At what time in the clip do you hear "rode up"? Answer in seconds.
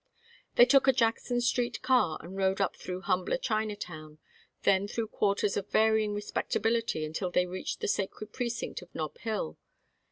2.35-2.75